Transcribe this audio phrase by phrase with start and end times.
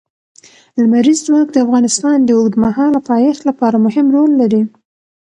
[0.81, 4.63] لمریز ځواک د افغانستان د اوږدمهاله پایښت لپاره مهم رول لري.